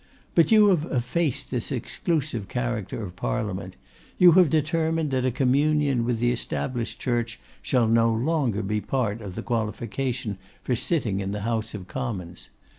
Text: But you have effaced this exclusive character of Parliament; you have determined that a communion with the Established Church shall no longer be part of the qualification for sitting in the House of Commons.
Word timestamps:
But 0.33 0.51
you 0.51 0.69
have 0.69 0.85
effaced 0.91 1.51
this 1.51 1.71
exclusive 1.71 2.47
character 2.47 3.03
of 3.03 3.15
Parliament; 3.15 3.75
you 4.17 4.31
have 4.31 4.49
determined 4.49 5.11
that 5.11 5.25
a 5.27 5.29
communion 5.29 6.05
with 6.05 6.17
the 6.17 6.31
Established 6.31 6.99
Church 6.99 7.39
shall 7.61 7.87
no 7.87 8.11
longer 8.11 8.63
be 8.63 8.81
part 8.81 9.21
of 9.21 9.35
the 9.35 9.43
qualification 9.43 10.39
for 10.63 10.75
sitting 10.75 11.19
in 11.19 11.33
the 11.33 11.41
House 11.41 11.75
of 11.75 11.87
Commons. 11.87 12.49